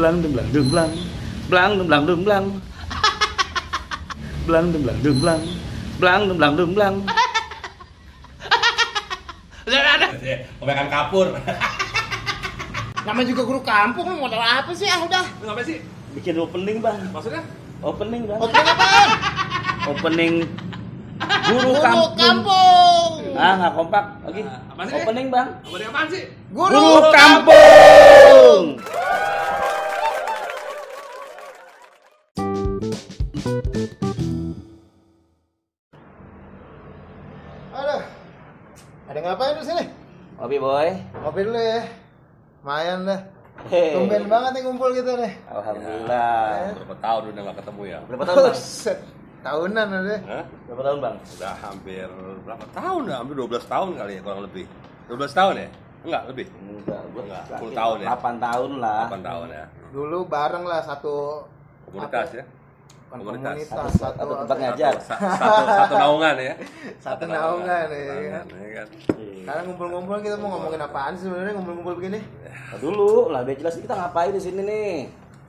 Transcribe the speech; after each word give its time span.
Blang 0.00 0.24
dung 0.24 0.32
blang 0.32 0.48
dung 0.48 0.68
blang. 0.72 0.90
Blang 1.52 1.70
dung 1.76 1.88
blang 1.92 2.02
dung 2.08 2.22
blang. 2.24 2.44
Blang 4.48 4.66
dung 4.72 4.80
blang 4.80 4.98
dung 5.04 5.18
blang. 5.20 5.42
Blang 6.00 6.20
dung 6.24 6.38
blang 6.40 6.54
dung 6.56 6.72
blang. 6.72 6.94
Udah 9.68 9.80
ada. 10.00 10.08
Kebanyakan 10.56 10.88
kapur. 10.88 11.26
Namanya 13.04 13.28
juga 13.28 13.42
guru 13.44 13.60
kampung, 13.60 14.08
lu 14.08 14.24
modal 14.24 14.40
apa 14.40 14.72
sih? 14.72 14.88
Ah 14.88 15.04
udah. 15.04 15.24
Lu 15.44 15.52
ngapain 15.52 15.68
sih? 15.68 15.84
Bikin 16.16 16.40
opening, 16.40 16.80
Bang. 16.80 16.96
Maksudnya? 17.12 17.44
Opening, 17.84 18.24
Bang. 18.24 18.40
Oke 18.40 18.56
apaan? 18.56 19.08
Opening 19.84 20.48
Guru 21.20 21.76
Guru 21.76 21.84
kampung. 21.84 22.16
kampung. 22.16 23.10
Ah, 23.36 23.52
nggak 23.60 23.72
kompak. 23.76 24.04
Lagi. 24.24 24.40
Ah, 24.48 24.72
apaan 24.72 24.86
sih? 24.88 24.96
Opening, 24.96 25.26
Bang. 25.28 25.48
Apa 25.60 25.76
dia 25.76 25.88
apaan 25.92 26.08
sih? 26.08 26.22
Guru, 26.56 26.88
kampung. 27.12 27.59
Boy. 40.60 40.88
Ngopi 41.24 41.40
dulu 41.48 41.56
ya. 41.60 41.80
Lumayan 42.60 42.98
dah. 43.08 43.20
Hei. 43.72 43.92
Tumben 43.96 44.24
banget 44.28 44.50
nih 44.56 44.62
ngumpul 44.68 44.90
gitu 44.92 45.12
nih. 45.16 45.32
Alhamdulillah. 45.48 46.76
Berapa 46.76 46.96
tahun 47.00 47.22
udah 47.32 47.42
gak 47.48 47.56
ketemu 47.64 47.82
ya? 47.88 47.98
Berapa 48.04 48.24
tahun, 48.28 48.40
Bang? 48.44 48.56
Tahunan 49.40 49.86
ada. 49.88 50.16
Hah? 50.28 50.44
Berapa 50.68 50.82
tahun, 50.84 50.98
Bang? 51.00 51.16
Udah 51.40 51.52
hampir 51.64 52.08
berapa 52.44 52.66
tahun 52.76 53.02
ya? 53.08 53.14
Hampir 53.24 53.34
12 53.40 53.72
tahun 53.72 53.88
kali 53.96 54.12
ya 54.12 54.20
kurang 54.20 54.42
lebih. 54.44 54.64
12 55.08 55.32
tahun 55.32 55.54
ya? 55.56 55.68
Enggak, 56.00 56.22
lebih. 56.32 56.46
Enggak, 56.56 57.02
gua 57.12 57.22
Enggak, 57.24 57.42
yakin 57.48 57.68
10 57.72 57.80
tahun 57.80 57.96
ya? 58.00 58.08
8 58.16 58.46
tahun 58.46 58.70
lah. 58.80 59.02
8 59.08 59.28
tahun 59.28 59.46
ya. 59.52 59.64
Dulu 59.92 60.18
bareng 60.28 60.64
lah 60.64 60.80
satu 60.84 61.16
Komunitas 61.88 62.28
apa? 62.32 62.38
ya. 62.40 62.44
Bukan 63.10 63.26
Komunitas. 63.26 63.54
komunitas, 63.66 63.74
Satu- 63.90 63.98
satu, 63.98 64.18
satu 64.22 64.32
tempat 64.40 64.56
ngajar. 64.56 64.92
Sa- 65.02 65.18
Satu, 65.42 65.62
satu 65.66 65.94
naungan 65.98 66.34
ya. 66.38 66.54
Satu 66.96 67.24
naungan, 67.26 67.86
ya 67.88 67.98
kan? 67.98 68.06
Naungan, 68.06 68.44
ya 68.54 68.68
kan. 68.72 68.86
Sekarang 69.40 69.64
ngumpul-ngumpul 69.66 70.16
kita 70.20 70.36
mau 70.38 70.48
ngomongin 70.52 70.78
apaan 70.80 71.12
sih 71.12 71.26
sebenarnya 71.26 71.52
ngumpul-ngumpul 71.52 71.94
begini? 71.98 72.20
Nah, 72.22 72.78
dulu 72.78 73.10
lah 73.28 73.42
biar 73.42 73.58
jelas 73.58 73.74
kita 73.76 73.92
ngapain 73.92 74.30
di 74.30 74.38
sini 74.38 74.60
nih. 74.62 74.94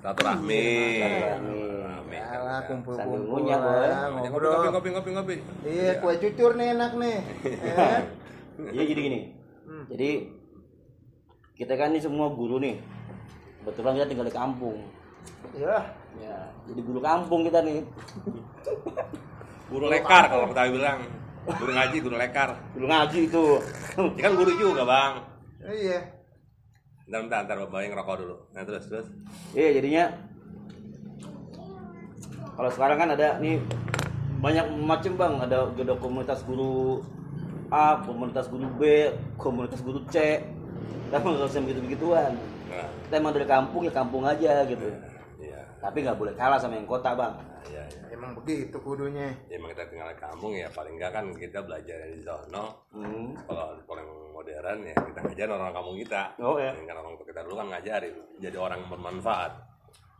Satu 0.01 0.19
rahmi. 0.19 0.65
Silaturahmi. 0.97 1.61
Rahmi. 1.85 2.15
Yalah 2.17 2.59
kumpul-kumpul 2.65 2.97
Sambil 2.97 3.21
ngunyah, 3.21 3.59
Boy. 3.59 3.77
lah, 3.77 4.05
Ngopi, 4.09 4.27
ngopi, 4.27 4.67
ngopi, 4.67 4.89
ngopi, 4.89 5.09
ngopi. 5.11 5.35
Iya, 5.63 5.91
kue 6.01 6.13
cucur 6.17 6.51
nih 6.55 6.67
enak 6.73 6.91
nih. 6.97 7.17
Ya 7.61 7.73
kan? 7.75 8.01
Iya 8.67 8.83
jadi 8.83 9.01
gini. 9.03 9.19
Hmm. 9.63 9.85
Jadi 9.87 10.09
kita 11.55 11.73
kan 11.75 11.93
ini 11.93 12.01
semua 12.01 12.27
guru 12.29 12.57
nih. 12.57 12.81
Kebetulan 13.61 13.93
kita 13.95 14.07
tinggal 14.07 14.25
di 14.25 14.33
kampung. 14.33 14.81
Iya. 15.55 15.77
Ya, 16.19 16.37
jadi 16.67 16.81
guru 16.83 16.99
kampung 16.99 17.47
kita 17.47 17.63
nih. 17.63 17.87
Guru 19.71 19.87
lekar 19.87 20.27
kalau 20.27 20.51
kita 20.51 20.67
bilang. 20.69 20.99
Guru 21.41 21.71
ngaji, 21.73 21.97
guru 22.03 22.15
lekar. 22.19 22.49
Guru 22.75 22.85
ngaji 22.91 23.19
itu. 23.31 23.45
Ya 24.19 24.21
kan 24.27 24.33
guru 24.35 24.51
juga, 24.59 24.83
Bang. 24.83 25.13
Iya. 25.63 25.99
Bentar, 27.07 27.23
bentar, 27.23 27.39
bentar, 27.43 27.57
Bapak 27.67 27.79
yang 27.83 27.91
ngerokok 27.95 28.15
dulu. 28.23 28.35
Nah, 28.51 28.61
terus, 28.63 28.85
terus. 28.87 29.07
Iya 29.51 29.79
jadinya 29.81 30.05
kalau 32.61 32.69
sekarang 32.77 32.97
kan 32.99 33.09
ada 33.17 33.41
nih 33.41 33.57
banyak 34.37 34.65
macam 34.85 35.11
bang 35.17 35.33
ada 35.41 35.57
ada 35.73 35.95
komunitas 35.97 36.45
guru 36.45 37.01
A, 37.71 38.03
komunitas 38.03 38.51
guru 38.51 38.67
B, 38.75 39.09
komunitas 39.39 39.79
guru 39.79 40.03
C. 40.11 40.43
Kita 41.07 41.17
nggak 41.23 41.47
usah 41.47 41.63
begitu 41.63 41.81
begituan. 41.87 42.35
Nah, 42.71 42.87
Kita 43.03 43.15
emang 43.17 43.33
dari 43.35 43.43
kampung 43.45 43.81
ya 43.83 43.91
kampung 43.91 44.23
aja 44.23 44.63
gitu. 44.63 44.87
iya. 45.37 45.61
Tapi 45.77 45.97
nggak 45.99 46.15
boleh 46.15 46.33
kalah 46.33 46.55
sama 46.55 46.75
yang 46.75 46.85
kota 46.85 47.11
bang. 47.11 47.33
Nah, 47.35 47.63
iya, 47.67 47.83
iya. 47.85 48.03
Emang 48.11 48.31
begitu 48.33 48.77
kudunya. 48.77 49.33
Ya, 49.45 49.59
emang 49.59 49.69
kita 49.69 49.85
tinggal 49.85 50.07
di 50.07 50.17
kampung 50.17 50.51
ya 50.53 50.67
paling 50.69 50.95
enggak 50.95 51.11
kan 51.11 51.25
kita 51.33 51.59
belajar 51.59 51.95
dari 51.97 52.21
sono 52.21 52.65
Hmm. 52.89 53.33
kalau 53.43 53.75
orang 53.85 54.07
modern 54.31 54.79
ya 54.81 54.95
kita 54.95 55.19
ngajar 55.21 55.47
orang 55.47 55.69
kampung 55.71 55.97
kita 55.97 56.21
Oh 56.37 56.55
ya. 56.55 56.71
kan 56.73 56.95
orang 56.95 57.13
kita 57.19 57.39
dulu 57.41 57.55
kan 57.55 57.67
ngajarin 57.69 58.15
jadi 58.37 58.57
orang 58.57 58.81
bermanfaat 58.87 59.51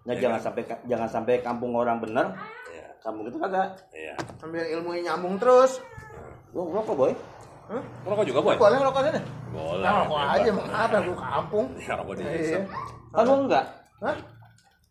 Nah 0.02 0.14
jangan 0.14 0.42
sampai 0.42 0.62
jangan 0.84 1.06
sampai 1.08 1.34
kampung 1.40 1.74
orang 1.74 2.02
bener, 2.02 2.34
ya 2.68 2.90
kampung 3.00 3.22
itu 3.24 3.38
kagak. 3.38 3.70
iya 3.92 4.18
Sambil 4.36 4.66
ilmunya 4.68 5.14
nyambung 5.14 5.38
terus. 5.38 5.78
Lu 6.52 6.66
rokok 6.68 6.96
boy? 6.98 7.14
Hah? 7.72 7.84
rokok 8.04 8.26
juga 8.28 8.40
boy 8.44 8.56
Boleh 8.60 8.78
rokoknya 8.84 9.12
deh. 9.16 9.24
boleh 9.56 9.88
Nah, 9.88 9.94
rokok 10.04 10.20
aja 10.20 10.48
emang 10.52 10.68
apa 10.68 10.98
gua 11.08 11.18
kampung. 11.18 11.66
ya 11.88 11.94
rokok 11.96 12.14
di 12.20 12.24
Iya. 12.28 12.60
Kan 13.16 13.24
lu 13.24 13.36
enggak? 13.48 13.66
Hah? 14.04 14.18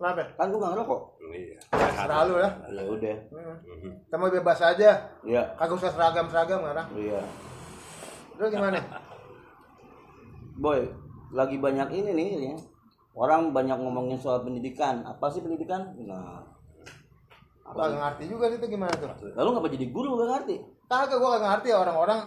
Kenapa? 0.00 0.22
Kan 0.32 0.46
gua 0.48 0.58
nggak 0.64 0.72
ngerokok. 0.72 1.00
iya 1.36 1.56
Selalu 2.00 2.32
ya. 2.40 2.48
Ya 2.72 2.82
udah. 2.88 3.16
Hmm. 3.28 3.56
Mhm. 3.68 3.90
Kita 4.08 4.16
mau 4.16 4.32
bebas 4.32 4.60
aja. 4.64 4.90
Iya. 5.20 5.42
Kagak 5.60 5.76
usah 5.76 5.92
seragam-seragam 5.92 6.58
sekarang. 6.64 6.86
Iya. 6.96 7.20
Terus 8.40 8.48
gimana? 8.48 8.78
Boy, 10.56 10.80
lagi 11.36 11.56
banyak 11.60 11.88
ini 11.92 12.10
nih 12.16 12.28
ya. 12.48 12.56
Orang 13.12 13.52
banyak 13.52 13.76
ngomongin 13.76 14.16
soal 14.16 14.40
pendidikan. 14.40 15.04
Apa 15.04 15.28
sih 15.28 15.44
pendidikan? 15.44 15.92
Nah, 16.08 16.48
kagak 17.60 18.00
ngerti 18.00 18.24
juga 18.32 18.48
itu 18.48 18.64
gimana 18.64 18.92
tuh. 18.96 19.12
lalu 19.36 19.48
ngapa 19.52 19.68
jadi 19.68 19.86
guru 19.92 20.16
gak 20.16 20.28
ngerti? 20.32 20.56
Kagak 20.88 21.20
gua 21.20 21.36
kagak 21.36 21.48
ngerti 21.60 21.68
orang-orang 21.76 22.20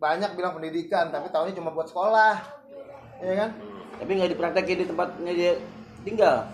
banyak 0.00 0.32
bilang 0.32 0.56
pendidikan 0.56 1.12
tapi 1.12 1.28
tahunya 1.28 1.54
cuma 1.60 1.76
buat 1.76 1.92
sekolah. 1.92 2.40
Iya 3.20 3.34
kan? 3.36 3.50
Tapi 4.00 4.10
nggak 4.16 4.30
dipraktekin 4.32 4.80
di 4.80 4.86
tempatnya 4.88 5.32
dia 5.36 5.52
tinggal. 6.02 6.48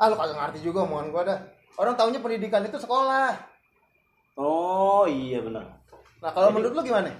Ah 0.00 0.08
lu 0.08 0.16
kagak 0.16 0.40
ngerti 0.40 0.64
juga 0.64 0.88
omongan 0.88 1.12
gua 1.12 1.22
dah. 1.28 1.38
Orang 1.76 1.94
tahunya 2.00 2.24
pendidikan 2.24 2.64
itu 2.64 2.80
sekolah. 2.80 3.36
Oh 4.40 5.04
iya 5.04 5.44
benar. 5.44 5.76
Nah, 6.24 6.32
kalau 6.32 6.48
menurut 6.48 6.72
lu 6.72 6.80
gimana? 6.80 7.12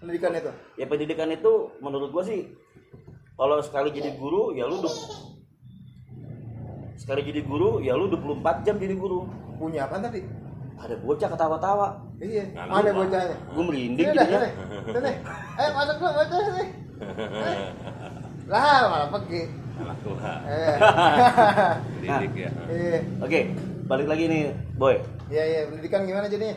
Pendidikan 0.00 0.32
itu? 0.32 0.52
Ya 0.80 0.88
pendidikan 0.88 1.28
itu 1.28 1.68
menurut 1.84 2.08
gua 2.08 2.24
sih 2.24 2.48
kalau 3.36 3.60
sekali 3.60 3.92
jadi 3.92 4.16
guru 4.16 4.56
ya 4.56 4.64
lu 4.64 4.80
sekali 6.96 7.24
jadi 7.24 7.40
guru 7.44 7.80
ya 7.84 7.92
lu 7.92 8.08
24 8.08 8.64
jam 8.64 8.80
jadi 8.80 8.96
guru. 8.96 9.28
Punya 9.60 9.84
apa 9.84 10.00
tadi? 10.00 10.24
Ada 10.80 10.94
bocah 10.96 11.28
ketawa-tawa. 11.28 11.88
Iya, 12.16 12.44
mana 12.56 12.88
lu, 12.88 13.04
bocahnya? 13.04 13.36
Gue 13.52 13.64
merinding 13.68 14.08
dah, 14.16 14.24
jadinya. 14.24 14.40
sini. 14.40 14.92
Sini. 14.96 15.12
Ayo 15.60 15.68
masuk 15.76 15.96
dulu 16.00 16.12
bocah 16.16 16.38
sini. 16.40 16.64
Eh. 17.00 17.58
Lah, 18.48 18.80
malah 18.88 19.08
pergi. 19.12 19.42
tua 20.04 20.32
Eh. 20.48 20.76
ya 22.04 22.48
Iya. 22.68 22.98
Oke, 23.20 23.40
balik 23.88 24.08
lagi 24.08 24.24
nih, 24.28 24.42
boy. 24.80 24.96
Iya, 25.28 25.42
iya, 25.44 25.60
pendidikan 25.68 26.08
gimana 26.08 26.32
jadinya? 26.32 26.56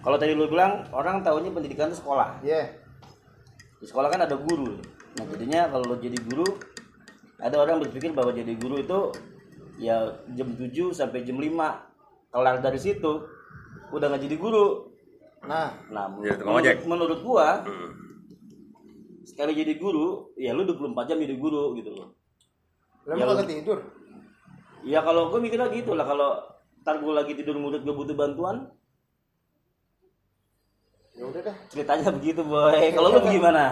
Kalau 0.00 0.16
tadi 0.16 0.32
lu 0.32 0.48
bilang 0.48 0.88
orang 0.96 1.20
tahunya 1.20 1.52
pendidikan 1.52 1.92
itu 1.92 2.00
sekolah. 2.00 2.40
Iya. 2.40 2.80
Di 3.76 3.84
sekolah 3.84 4.08
kan 4.08 4.24
ada 4.24 4.36
guru. 4.40 4.80
Nah, 5.20 5.24
jadinya 5.36 5.68
kalau 5.68 5.84
lo 5.84 5.96
jadi 6.00 6.16
guru, 6.16 6.48
ada 7.36 7.56
orang 7.60 7.84
berpikir 7.84 8.16
bahwa 8.16 8.32
jadi 8.32 8.56
guru 8.56 8.80
itu 8.80 9.00
ya 9.76 10.16
jam 10.32 10.48
7 10.56 10.96
sampai 10.96 11.28
jam 11.28 11.36
5. 11.36 11.52
Kelar 12.30 12.62
dari 12.62 12.78
situ 12.78 13.39
udah 13.90 14.06
nggak 14.06 14.22
jadi 14.22 14.36
guru. 14.36 14.66
Nah, 15.42 15.72
Nah, 15.88 16.04
Jadi 16.18 16.36
tukang 16.36 16.54
ojek. 16.54 16.74
menurut, 16.76 16.88
menurut 17.08 17.20
gua 17.22 17.46
Hmm. 17.62 17.90
sekali 19.22 19.52
jadi 19.54 19.72
guru, 19.74 20.06
ya 20.34 20.50
lu 20.50 20.62
24 20.64 21.06
jam 21.06 21.16
jadi 21.16 21.34
guru 21.34 21.72
gitu 21.74 21.90
loh. 21.92 22.08
lu 23.02 23.12
Ya, 23.12 23.24
lu- 23.24 23.32
kagak 23.32 23.48
tidur? 23.48 23.78
Ya 24.82 25.00
kalau 25.00 25.28
gue 25.28 25.40
mikirnya 25.40 25.68
gitu 25.70 25.92
lah 25.92 26.04
kalau 26.04 26.40
ntar 26.78 26.96
gue 26.96 27.08
lagi 27.10 27.32
tidur 27.34 27.52
murid 27.54 27.80
gue 27.80 27.90
butuh 27.90 28.12
bantuan 28.12 28.68
Ya 31.12 31.24
udah 31.26 31.42
dah. 31.42 31.56
ceritanya 31.66 32.08
begitu 32.10 32.40
boy 32.42 32.72
kalau 32.90 33.08
lu 33.10 33.20
gimana 33.22 33.64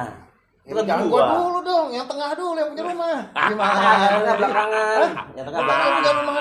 Ya, 0.62 0.66
itu 0.66 0.74
kan 0.74 0.84
jangan 0.86 1.04
gua 1.06 1.16
gua 1.18 1.32
dulu 1.34 1.58
dong, 1.62 1.86
yang 1.88 2.04
tengah 2.04 2.30
dulu 2.34 2.52
yang 2.54 2.68
punya 2.68 2.84
rumah. 2.84 3.16
Gimana? 3.48 3.80
yang 3.80 4.12
tengah 4.14 4.36
belakangan 4.36 5.00
yang 5.32 5.46
tengah 5.46 5.56
Yang 5.56 5.64
belakangan 5.64 5.96
punya 5.96 6.12
rumah 6.14 6.34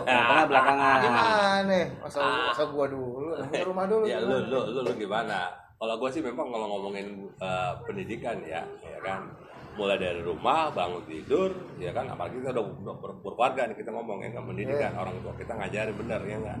tengah 0.00 0.44
belakangan. 0.48 0.98
Gimana? 1.04 1.80
Masa 2.00 2.18
masa 2.48 2.64
gua 2.70 2.86
dulu, 2.88 3.36
punya 3.50 3.64
rumah 3.66 3.84
dulu. 3.84 4.04
ya 4.08 4.18
lu 4.22 4.36
lu 4.48 4.60
lu, 4.72 4.80
lu 4.86 4.92
gimana? 4.96 5.52
Kalau 5.82 5.98
gue 5.98 6.10
sih 6.14 6.22
memang 6.22 6.46
kalau 6.54 6.66
ngomongin 6.78 7.26
eh, 7.42 7.72
pendidikan 7.84 8.38
ya 8.46 8.62
ya 8.80 8.98
kan. 9.02 9.28
Mulai 9.72 9.96
dari 9.96 10.20
rumah 10.20 10.68
bangun 10.70 11.02
tidur 11.08 11.50
ya 11.80 11.90
kan. 11.90 12.06
Apalagi 12.06 12.38
kita 12.38 12.52
udah, 12.54 12.64
udah 12.64 12.94
ber- 13.00 13.18
berkeluarga 13.24 13.66
nih 13.72 13.76
kita 13.80 13.90
ngomongin 13.90 14.30
kan 14.30 14.44
pendidikan. 14.46 14.92
Orang 14.94 15.18
tua 15.24 15.34
kita 15.34 15.52
ngajarin 15.58 15.94
bener 15.96 16.20
ya 16.22 16.36
enggak 16.38 16.60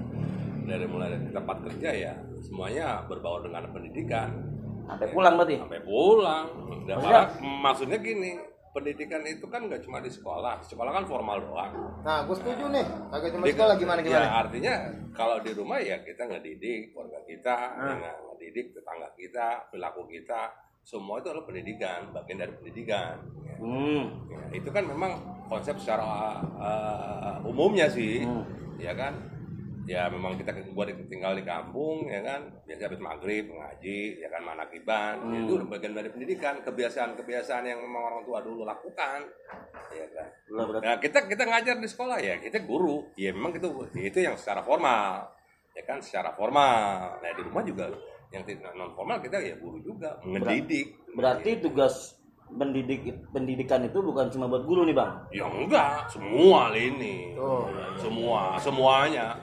dari 0.62 0.86
mulai 0.86 1.10
dari 1.10 1.30
tempat 1.34 1.56
kerja 1.66 1.90
ya 1.90 2.12
semuanya 2.42 3.02
berbau 3.06 3.42
dengan 3.42 3.66
pendidikan. 3.70 4.30
Sampai 4.86 5.06
pulang 5.14 5.34
berarti? 5.38 5.56
Sampai 5.62 5.80
pulang. 5.86 6.46
Maksudnya? 6.82 7.22
maksudnya 7.62 7.98
gini 8.02 8.32
pendidikan 8.72 9.20
itu 9.22 9.44
kan 9.46 9.64
nggak 9.64 9.80
cuma 9.80 10.00
di 10.00 10.08
sekolah 10.08 10.58
sekolah 10.60 10.90
kan 10.90 11.04
formal 11.04 11.38
doang 11.38 11.72
Nah, 12.02 12.24
gua 12.24 12.34
setuju 12.34 12.66
nih. 12.66 12.82
Kagak 13.08 13.30
cuma 13.30 13.44
Jadi, 13.44 13.54
sekolah 13.54 13.74
gimana 13.76 13.98
Ya 13.98 14.06
gimana? 14.08 14.26
artinya 14.42 14.74
kalau 15.12 15.36
di 15.38 15.52
rumah 15.52 15.78
ya 15.78 16.00
kita 16.00 16.24
ngedidik 16.24 16.90
keluarga 16.90 17.20
kita, 17.22 17.54
Ah. 17.70 17.86
ya 17.86 17.94
nggak 17.94 18.16
ngedidik 18.26 18.66
tetangga 18.72 19.08
kita, 19.14 19.46
perilaku 19.68 20.02
kita, 20.08 20.40
semua 20.82 21.20
itu 21.20 21.30
adalah 21.30 21.44
pendidikan 21.44 22.10
bagian 22.10 22.38
dari 22.40 22.52
pendidikan 22.52 23.14
ya. 23.40 23.54
Hmm. 23.56 24.02
Ya, 24.26 24.40
itu 24.52 24.68
kan 24.68 24.82
memang 24.82 25.12
konsep 25.46 25.78
secara 25.78 26.40
uh, 26.58 27.36
umumnya 27.44 27.86
sih 27.86 28.24
Hmm. 28.24 28.42
ya 28.76 28.90
kan 28.92 29.14
ya 29.84 30.06
memang 30.06 30.34
kita 30.34 30.54
di- 30.54 30.70
tinggal 31.08 31.34
di 31.34 31.42
kampung 31.42 32.06
ya 32.06 32.22
kan 32.22 32.46
biasa 32.62 32.86
habis 32.86 32.98
maghrib 32.98 33.44
ngaji 33.46 33.98
ya 34.16 34.28
kan 34.28 34.42
manakiban 34.42 35.14
Hmm. 35.18 35.42
itu 35.42 35.58
bagian 35.64 35.92
dari 35.92 36.06
pendidikan 36.06 36.62
kebiasaan-kebiasaan 36.62 37.64
yang 37.64 37.80
memang 37.80 38.02
orang 38.04 38.22
tua 38.22 38.38
dulu 38.40 38.62
lakukan 38.62 39.26
ya 39.90 40.06
kan 40.08 40.28
Nah, 40.78 40.96
kita 40.96 41.26
kita 41.26 41.42
ngajar 41.42 41.76
di 41.76 41.88
sekolah 41.88 42.18
ya, 42.18 42.36
kita 42.36 42.60
guru. 42.60 43.08
Ya 43.14 43.32
memang 43.32 43.50
itu 43.52 43.66
itu 43.94 44.18
yang 44.18 44.36
secara 44.36 44.60
formal. 44.60 45.32
Ya 45.72 45.82
kan 45.82 45.96
secara 45.98 46.30
formal. 46.30 47.16
Nah, 47.18 47.30
di 47.32 47.42
rumah 47.42 47.64
juga 47.64 47.88
yang 48.28 48.44
non 48.72 48.92
formal 48.92 49.18
kita 49.18 49.40
ya 49.40 49.56
guru 49.56 49.80
juga, 49.80 50.20
mendidik. 50.22 50.92
berarti 51.12 51.56
tugas 51.58 52.16
pendidik 52.50 53.00
pendidikan 53.28 53.80
itu 53.80 53.96
bukan 53.98 54.28
cuma 54.28 54.44
buat 54.46 54.62
guru 54.62 54.84
nih 54.84 54.92
bang 54.92 55.12
ya 55.32 55.44
enggak, 55.46 56.04
semua 56.06 56.68
ini. 56.72 57.32
Oh. 57.34 57.64
Semua, 57.96 58.60
semuanya. 58.60 59.40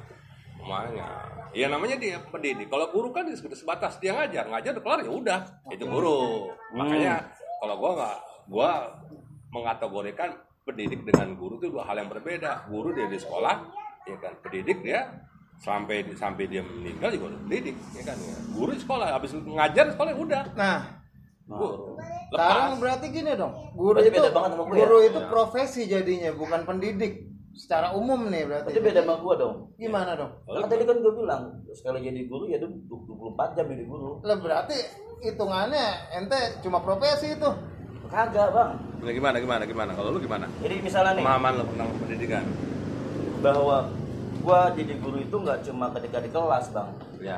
Semuanya. 0.69 1.10
Ya 1.50 1.66
namanya 1.66 1.98
dia 1.98 2.21
pendidik. 2.30 2.69
Kalau 2.69 2.94
guru 2.94 3.10
kan 3.10 3.25
sebatas 3.33 3.98
dia 3.98 4.13
ngajar, 4.13 4.45
ngajar 4.54 4.77
udah 4.77 4.83
kelar 4.86 5.00
ya 5.01 5.10
udah, 5.10 5.39
itu 5.74 5.81
guru. 5.89 6.54
Makanya 6.77 7.25
kalau 7.57 7.75
gua 7.81 7.92
nggak 7.98 8.18
gua 8.45 8.69
mengategorikan 9.50 10.30
pendidik 10.62 11.01
dengan 11.10 11.33
guru 11.33 11.57
itu 11.57 11.74
dua 11.74 11.89
hal 11.89 11.98
yang 11.98 12.13
berbeda. 12.13 12.69
Guru 12.69 12.94
dia 12.94 13.10
di 13.10 13.18
sekolah, 13.18 13.66
ya 14.06 14.18
kan. 14.21 14.38
Pendidik 14.45 14.86
dia 14.86 15.10
sampai 15.57 16.06
sampai 16.13 16.45
dia 16.45 16.62
meninggal 16.62 17.18
juga 17.18 17.33
udah 17.33 17.42
pendidik, 17.50 17.75
ya 17.98 18.04
kan. 18.06 18.18
ya. 18.21 18.38
Guru 18.54 18.69
di 18.77 18.81
sekolah 18.86 19.07
habis 19.10 19.33
ngajar 19.33 19.83
di 19.89 19.94
sekolah 19.98 20.10
ya 20.13 20.18
udah. 20.21 20.44
Nah, 20.54 20.80
Guru. 21.50 21.98
sekarang 22.30 22.77
Lepas. 22.77 22.81
berarti 22.86 23.06
gini 23.10 23.31
dong. 23.33 23.54
Guru 23.74 23.98
Berarti 23.98 24.10
itu 24.13 24.21
beda 24.21 24.30
banget 24.38 24.50
sama 24.54 24.62
gue 24.62 24.69
ya? 24.69 24.77
guru 24.86 24.98
itu 25.01 25.19
profesi 25.33 25.81
jadinya, 25.89 26.30
bukan 26.38 26.62
pendidik. 26.62 27.13
Secara 27.60 27.92
umum 27.92 28.24
nih 28.26 28.48
berarti. 28.48 28.72
itu 28.72 28.80
beda 28.80 29.04
sama 29.04 29.20
gua 29.20 29.36
dong 29.36 29.56
Gimana 29.76 30.16
dong? 30.16 30.32
kan 30.42 30.64
tadi 30.66 30.84
kan 30.84 30.96
gue 30.98 31.12
bilang 31.14 31.44
sekali 31.70 32.00
jadi 32.02 32.24
guru 32.24 32.48
ya 32.48 32.56
itu 32.56 32.72
24 32.88 33.52
jam 33.52 33.66
jadi 33.68 33.84
guru 33.84 34.24
Lah 34.24 34.38
berarti 34.38 34.78
hitungannya 35.20 35.86
ente 36.14 36.40
cuma 36.60 36.80
profesi 36.80 37.36
itu. 37.36 37.50
kagak 38.08 38.50
bang 38.50 38.72
Nah, 39.00 39.14
gimana 39.14 39.38
gimana 39.38 39.64
gimana? 39.64 39.92
Kalau 39.94 40.10
lu 40.10 40.20
gimana? 40.20 40.48
jadi 40.60 40.80
misalnya 40.80 41.14
nih 41.14 41.22
Pemahaman 41.22 41.52
lu 41.54 41.64
tentang 41.68 41.88
pendidikan? 42.00 42.44
bahwa 43.40 43.78
gua 44.40 44.60
jadi 44.72 44.94
guru 44.96 45.18
itu 45.20 45.36
nggak 45.36 45.60
cuma 45.62 45.92
ketika 45.94 46.18
di 46.18 46.30
kelas 46.30 46.66
bang 46.70 46.90
Ya. 47.20 47.38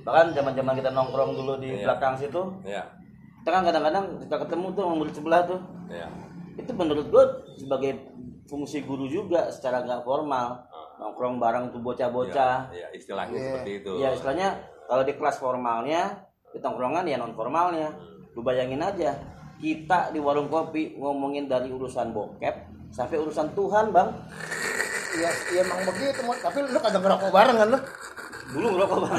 bahkan 0.00 0.32
zaman 0.32 0.52
zaman 0.54 0.74
kita 0.74 0.90
nongkrong 0.90 1.32
dulu 1.34 1.52
di 1.58 1.68
Iya. 1.74 1.84
belakang 1.84 2.16
situ 2.16 2.40
Ya. 2.64 2.88
kita 3.38 3.50
kan 3.50 3.62
kadang-kadang 3.62 4.04
kita 4.18 4.36
ketemu 4.40 4.66
tuh 4.72 4.82
sama 4.82 4.94
murid 4.96 5.12
sebelah 5.12 5.40
tuh 5.44 5.60
Ya. 5.86 6.08
itu 6.56 6.72
menurut 6.72 7.06
gue 7.06 7.24
sebagai 7.54 7.90
fungsi 8.48 8.80
guru 8.82 9.04
juga 9.06 9.46
secara 9.48 9.80
nggak 9.80 10.02
formal 10.02 10.64
nongkrong 10.98 11.36
bareng 11.36 11.68
tuh 11.68 11.78
bocah-bocah 11.78 12.72
Ya, 12.72 12.88
istilahnya 12.90 13.32
Iya. 13.32 13.44
seperti 13.46 13.70
itu. 13.78 13.90
ya 13.96 14.08
istilahnya 14.10 14.48
kalau 14.84 15.04
di 15.04 15.12
kelas 15.12 15.36
formalnya 15.36 16.24
di 16.48 16.58
tongkrongan 16.58 17.04
ya 17.04 17.16
non 17.16 17.32
formalnya 17.32 17.92
lu 18.32 18.40
bayangin 18.40 18.80
aja 18.80 19.14
kita 19.56 20.10
di 20.10 20.18
warung 20.18 20.48
kopi 20.48 20.96
ngomongin 20.96 21.44
dari 21.44 21.68
urusan 21.68 22.10
bokep 22.10 22.56
sampai 22.88 23.16
urusan 23.16 23.52
Tuhan 23.52 23.92
bang 23.92 24.10
Iya, 25.10 25.30
iya 25.50 25.60
emang 25.62 25.82
begitu. 25.84 26.20
Mo. 26.20 26.30
Tapi 26.32 26.62
lu 26.62 26.78
kagak 26.78 27.00
ngerokok 27.00 27.30
bareng 27.30 27.56
kan 27.56 27.68
lu? 27.68 27.78
dulu 28.48 28.66
ngerokok 28.70 28.98
bang 29.02 29.14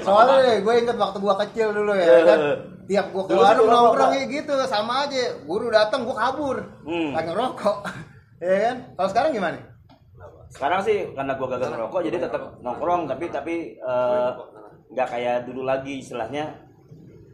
Soalnya 0.00 0.36
gue 0.58 0.74
inget 0.76 0.96
waktu 0.96 1.18
gua 1.18 1.34
kecil 1.38 1.70
dulu 1.70 1.92
ya 1.92 2.06
kan. 2.24 2.38
Tiap 2.90 3.06
gua 3.14 3.22
ke 3.22 3.38
warung 3.38 3.70
nongkrong 3.70 4.12
ya 4.18 4.24
gitu 4.26 4.54
sama 4.66 5.06
aja. 5.06 5.38
Guru 5.46 5.70
datang 5.70 6.02
gua 6.02 6.16
kabur. 6.18 6.58
Hmm. 6.82 7.14
Kagak 7.14 7.30
ngerokok. 7.30 7.78
ya 8.42 8.58
kan? 8.66 8.76
Kalau 8.98 9.08
sekarang 9.08 9.30
gimana? 9.30 9.58
sekarang 10.50 10.82
sih 10.82 11.14
karena 11.14 11.38
gua 11.38 11.46
gagal 11.54 11.70
ngerokok 11.70 12.00
jadi 12.10 12.26
tetap 12.26 12.42
nongkrong 12.58 13.06
tapi 13.06 13.30
tapi 13.30 13.54
eh, 13.78 14.30
nggak 14.90 15.06
kayak 15.06 15.36
dulu 15.46 15.62
lagi 15.62 16.02
istilahnya 16.02 16.50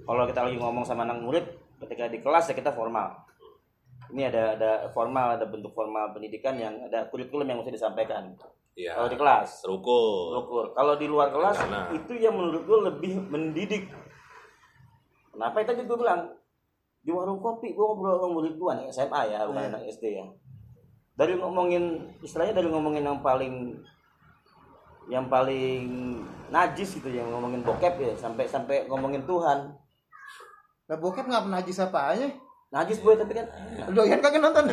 kalau 0.05 0.29
kita 0.29 0.45
lagi 0.45 0.61
ngomong 0.61 0.85
sama 0.85 1.09
anak 1.09 1.25
murid 1.25 1.49
ketika 1.81 2.13
di 2.13 2.21
kelas 2.21 2.53
ya 2.53 2.55
kita 2.55 2.77
formal 2.77 3.17
ini 4.13 4.29
ada 4.29 4.61
ada 4.61 4.71
formal 4.93 5.33
ada 5.33 5.49
bentuk 5.49 5.73
formal 5.73 6.13
pendidikan 6.13 6.61
yang 6.61 6.77
ada 6.85 7.09
kurikulum 7.09 7.49
yang 7.49 7.57
mesti 7.57 7.73
disampaikan 7.73 8.37
Iya. 8.77 8.93
kalau 8.93 9.09
di 9.09 9.17
kelas 9.17 9.49
Terukul. 9.65 10.37
ukur 10.37 10.65
kalau 10.77 11.01
di 11.01 11.09
luar 11.09 11.33
kelas 11.33 11.57
Nah. 11.73 11.89
itu 11.97 12.13
yang 12.21 12.37
menurut 12.37 12.69
gue 12.69 12.79
lebih 12.93 13.13
mendidik 13.33 13.89
kenapa 15.37 15.57
itu 15.59 15.69
tadi 15.69 15.83
gue 15.85 15.95
bilang 15.95 16.21
di 16.99 17.11
warung 17.11 17.39
kopi 17.39 17.71
gue 17.71 17.85
ngobrol 17.85 18.17
sama 18.17 18.33
murid 18.33 18.55
gue 18.55 18.73
nih 18.75 18.87
SMA 18.89 19.21
ya 19.29 19.45
bukan 19.45 19.63
Iya. 19.63 19.71
anak 19.71 19.83
SD 19.87 20.05
ya 20.11 20.27
dari 21.15 21.33
ngomongin 21.35 21.85
istilahnya 22.19 22.53
dari 22.53 22.67
ngomongin 22.67 23.05
yang 23.05 23.21
paling 23.21 23.77
yang 25.07 25.27
paling 25.27 25.87
najis 26.49 26.95
gitu 26.95 27.07
yang 27.07 27.31
ngomongin 27.31 27.61
bokep 27.61 27.95
ya 27.97 28.13
sampai 28.13 28.45
sampai 28.45 28.85
ngomongin 28.87 29.23
Tuhan 29.23 29.71
Lah 30.87 30.97
bokep 30.97 31.25
nggak 31.25 31.43
pernah 31.43 31.59
najis 31.59 31.79
apanya? 31.79 32.29
najis 32.69 32.99
gue 32.99 33.15
tapi 33.15 33.33
kan 33.33 33.47
Lu 33.89 34.03
kan 34.03 34.19
kagak 34.21 34.39
nonton. 34.39 34.67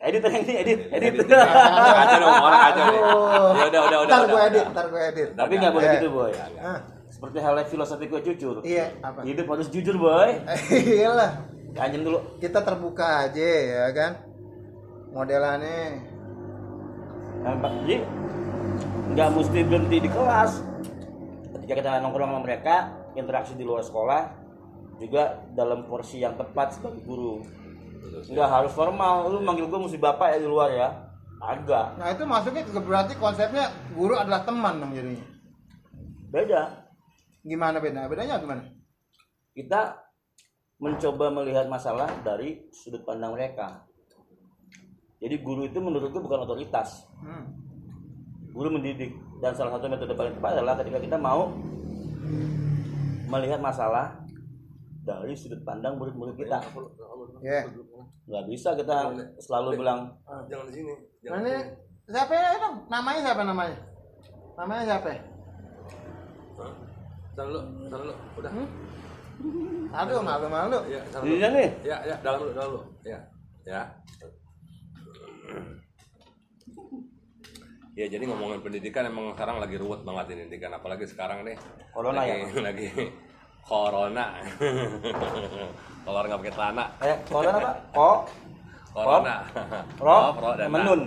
edit 0.00 0.22
yang 0.22 0.36
ini 0.38 0.54
edit 0.56 0.80
edit 0.90 1.12
aja 1.28 2.16
dong, 2.16 2.40
orang 2.40 2.62
aja. 2.72 2.82
Oh. 2.88 3.52
Ya 3.52 3.64
udah, 3.68 3.80
udah, 3.84 3.98
udah. 4.00 4.08
Ntar 4.08 4.24
gue 4.26 4.40
edit, 4.48 4.64
ntar 4.72 4.86
gue 4.88 5.00
edit. 5.12 5.28
tapi 5.36 5.52
nggak 5.56 5.72
boleh 5.72 5.88
gitu 5.96 6.08
boy 6.08 6.32
Ah, 6.56 6.80
seperti 7.20 7.36
halnya 7.44 7.68
filosofi 7.68 8.08
gue 8.08 8.20
jujur 8.32 8.64
iya, 8.64 8.96
apa? 9.04 9.20
hidup 9.28 9.44
harus 9.52 9.68
jujur 9.68 10.00
boy 10.00 10.40
Iyalah. 10.72 11.44
kanjem 11.76 12.00
dulu 12.08 12.40
Kita 12.40 12.64
terbuka 12.64 13.28
aja 13.28 13.44
ya 13.44 13.86
kan. 13.92 14.24
Modelannya 15.12 16.00
Nampak 17.44 17.72
jadi 17.84 18.04
nggak 19.10 19.28
mesti 19.36 19.58
berhenti 19.66 19.96
di 20.00 20.08
kelas. 20.08 20.52
Ketika 21.56 21.74
kita 21.82 21.90
nongkrong 22.00 22.30
sama 22.30 22.40
mereka, 22.40 22.74
interaksi 23.18 23.52
di 23.58 23.64
luar 23.66 23.82
sekolah 23.82 24.22
juga 25.00 25.40
dalam 25.56 25.88
porsi 25.88 26.20
yang 26.20 26.36
tepat 26.36 26.76
sebagai 26.76 27.02
guru. 27.02 27.40
Nggak 28.28 28.48
harus 28.48 28.72
formal. 28.72 29.32
Lu 29.32 29.40
manggil 29.44 29.66
gue 29.66 29.80
mesti 29.80 29.98
bapak 29.98 30.36
ya 30.36 30.38
di 30.40 30.48
luar 30.48 30.68
ya. 30.72 30.88
Agak. 31.40 31.96
Nah 31.96 32.12
itu 32.12 32.22
masuknya 32.28 32.62
ke 32.68 32.80
berarti 32.80 33.12
konsepnya 33.16 33.72
guru 33.96 34.12
adalah 34.16 34.44
teman 34.44 34.76
dong 34.76 34.92
jadinya. 34.92 35.24
Beda. 36.28 36.89
Gimana 37.42 37.78
beda? 37.78 38.04
Bedanya 38.06 38.36
gimana? 38.36 38.62
Kita 39.50 39.96
mencoba 40.76 41.28
melihat 41.30 41.66
masalah 41.66 42.08
dari 42.20 42.68
sudut 42.70 43.02
pandang 43.02 43.32
mereka. 43.32 43.84
Jadi 45.20 45.36
guru 45.38 45.64
itu 45.64 45.76
menurut 45.76 46.08
gue 46.08 46.18
bukan 46.18 46.40
otoritas. 46.42 47.04
Hmm. 47.18 47.56
guru 48.50 48.66
mendidik 48.66 49.14
dan 49.38 49.54
salah 49.54 49.78
satu 49.78 49.86
metode 49.86 50.10
paling 50.10 50.34
tepat 50.34 50.58
adalah 50.58 50.74
ketika 50.74 50.98
kita 50.98 51.14
mau 51.14 51.54
melihat 53.30 53.62
masalah 53.62 54.18
dari 55.00 55.38
sudut 55.38 55.62
pandang 55.62 55.94
murid-murid 55.94 56.34
kita 56.34 56.58
Ya. 57.38 57.62
nggak 58.26 58.44
bisa 58.50 58.74
kita 58.74 59.06
selalu 59.38 59.78
bilang 59.78 60.18
Ah, 60.26 60.42
Jangan 60.44 60.66
di 60.66 60.74
sini. 60.76 60.90
Nah, 60.90 60.98
Jangan. 61.22 61.40
ini 61.40 61.54
siapa 62.10 62.32
ya 62.34 62.58
dong? 62.58 62.76
Namanya 62.90 63.20
siapa 63.22 63.42
namanya? 63.46 63.76
Namanya 64.58 64.82
siapa? 64.82 65.08
Hah? 66.58 66.72
Tahan 67.40 67.48
dulu, 67.56 67.60
tahan 67.88 68.00
dulu. 68.04 68.14
Udah. 68.36 68.52
Aduh 69.96 70.20
malu-malu. 70.20 70.78
Ya, 70.92 71.00
tahan 71.08 71.24
ini 71.24 71.40
dulu. 71.40 71.56
nih 71.56 71.68
Ya, 71.80 71.96
ya, 72.04 72.16
dalam 72.20 72.38
dulu, 72.44 72.52
dalam 72.52 72.68
dulu. 72.76 72.84
Ya. 73.00 73.18
Ya. 73.64 73.82
Ya 77.96 78.06
jadi 78.12 78.28
ngomongin 78.28 78.60
pendidikan 78.60 79.08
emang 79.08 79.32
sekarang 79.32 79.56
lagi 79.56 79.80
ruwet 79.80 80.04
banget 80.04 80.36
ini 80.36 80.52
pendidikan 80.52 80.72
apalagi 80.76 81.04
sekarang 81.08 81.48
nih 81.48 81.56
Corona 81.92 82.22
lagi, 82.22 82.60
lagi 82.60 82.88
corona 83.60 84.40
keluar 86.06 86.24
nggak 86.24 86.40
pakai 86.40 86.54
celana 86.54 86.84
eh 87.04 87.16
corona 87.28 87.60
apa 87.60 87.72
kok 87.92 88.18
corona 88.90 89.46
Ro, 90.02 90.10
Oh, 90.10 90.30
pro 90.34 90.50
dan 90.58 90.66
menun. 90.66 91.00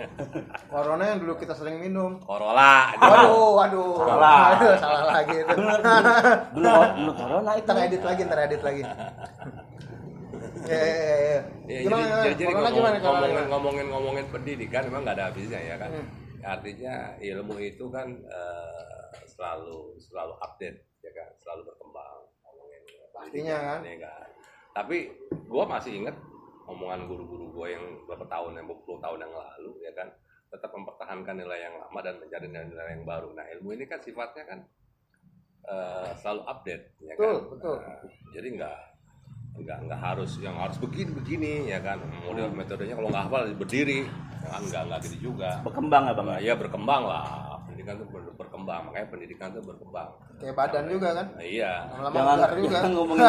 Corona 0.72 1.04
yang 1.10 1.18
dulu 1.18 1.34
kita 1.36 1.58
sering 1.58 1.82
minum. 1.82 2.22
Corolla 2.22 2.94
Waduh, 2.94 3.50
waduh. 3.58 3.92
Salah. 3.98 4.38
Aduh, 4.54 4.74
salah 4.78 5.02
lagi 5.10 5.36
itu. 5.42 5.50
bener 5.58 5.80
belum 6.54 6.86
belum 7.02 7.14
corona 7.18 7.50
itu 7.58 7.66
Ntar 7.66 7.82
edit 7.82 8.02
lagi, 8.02 8.20
ntar 8.22 8.40
edit 8.46 8.62
lagi. 8.62 8.82
Ya, 10.60 10.76
ya, 10.76 11.16
ya, 11.66 11.78
Gimana, 11.82 12.04
jadi, 12.06 12.06
gimana? 12.06 12.22
jadi, 12.30 12.44
Corona 12.46 12.70
gimana, 12.70 12.96
ngomongin, 13.00 13.30
gimana? 13.32 13.48
ngomongin 13.50 13.86
ngomongin 13.90 14.26
pendidikan 14.30 14.82
memang 14.86 15.02
nggak 15.02 15.16
ada 15.18 15.26
habisnya 15.32 15.60
ya 15.60 15.76
kan. 15.76 15.90
Hmm. 15.90 16.06
Artinya 16.40 16.94
ilmu 17.18 17.54
itu 17.58 17.84
kan 17.90 18.06
eh, 18.22 19.10
selalu 19.26 19.98
selalu 19.98 20.34
update 20.38 20.78
ya 21.02 21.10
kan, 21.10 21.28
selalu 21.42 21.62
berkembang. 21.66 22.18
Ngomongin 22.44 22.82
Pastinya 23.10 23.56
kan. 23.58 23.80
ya 23.82 23.96
kan. 23.98 24.26
Tapi 24.70 24.96
gua 25.50 25.64
masih 25.66 25.92
inget 25.96 26.14
omongan 26.70 27.10
guru-guru 27.10 27.50
gue 27.50 27.66
yang 27.74 27.84
beberapa 28.06 28.26
tahun 28.30 28.62
yang 28.62 28.66
20 28.70 29.04
tahun 29.04 29.18
yang 29.26 29.34
lalu 29.34 29.72
ya 29.82 29.92
kan 29.98 30.08
tetap 30.50 30.70
mempertahankan 30.74 31.34
nilai 31.38 31.58
yang 31.62 31.74
lama 31.78 32.00
dan 32.02 32.14
mencari 32.18 32.46
nilai-nilai 32.50 32.90
yang 32.98 33.06
baru. 33.06 33.28
Nah 33.34 33.46
ilmu 33.58 33.70
ini 33.74 33.84
kan 33.86 34.02
sifatnya 34.02 34.44
kan 34.46 34.58
eh, 35.70 36.10
selalu 36.18 36.42
update, 36.46 36.84
ya 37.02 37.14
kan. 37.14 37.22
Betul, 37.22 37.36
betul. 37.54 37.76
Nah, 37.78 37.98
jadi 38.34 38.48
nggak 38.58 38.78
nggak 39.60 39.78
nggak 39.86 40.00
harus 40.00 40.40
yang 40.40 40.56
harus 40.56 40.80
begini 40.80 41.10
begini 41.12 41.52
ya 41.68 41.82
kan 41.84 42.00
model 42.24 42.48
metodenya 42.54 42.96
kalau 42.96 43.12
nggak 43.12 43.24
hafal 43.28 43.42
berdiri 43.58 44.08
ya 44.40 44.48
kan 44.56 44.62
nggak 44.64 44.82
nggak 44.88 45.00
gitu 45.04 45.16
juga 45.30 45.60
berkembang 45.60 46.08
ya 46.08 46.12
bang 46.16 46.26
Nah, 46.26 46.38
ya 46.40 46.54
berkembang 46.56 47.02
lah 47.04 47.59
pendidikan 47.70 47.94
itu 47.96 48.06
ber- 48.06 48.34
berkembang 48.34 48.80
makanya 48.84 49.08
pendidikan 49.08 49.48
itu 49.50 49.62
berkembang. 49.62 50.10
Kayak 50.36 50.54
badan 50.56 50.84
juga 50.86 51.08
kan? 51.14 51.26
Nah, 51.32 51.44
iya. 51.44 51.72
Lama 51.92 52.10
jangan 52.10 52.50
juga. 52.58 52.68
jangan 52.74 52.90
ngomongin 52.92 53.24